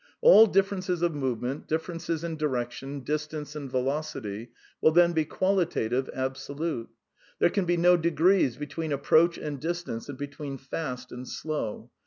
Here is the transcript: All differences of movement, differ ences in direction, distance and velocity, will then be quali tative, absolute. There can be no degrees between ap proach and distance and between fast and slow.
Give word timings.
All 0.21 0.47
differences 0.47 1.03
of 1.03 1.13
movement, 1.13 1.67
differ 1.67 1.93
ences 1.93 2.23
in 2.23 2.35
direction, 2.35 3.01
distance 3.01 3.55
and 3.55 3.69
velocity, 3.69 4.49
will 4.81 4.89
then 4.91 5.13
be 5.13 5.25
quali 5.25 5.67
tative, 5.67 6.09
absolute. 6.15 6.89
There 7.37 7.51
can 7.51 7.65
be 7.65 7.77
no 7.77 7.97
degrees 7.97 8.57
between 8.57 8.93
ap 8.93 9.05
proach 9.05 9.37
and 9.39 9.59
distance 9.59 10.09
and 10.09 10.17
between 10.17 10.57
fast 10.57 11.11
and 11.11 11.27
slow. 11.27 11.91